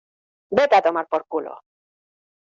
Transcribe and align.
vete 0.57 0.75
a 0.77 0.85
tomar 0.87 1.05
por 1.11 1.21
culo. 1.31 1.53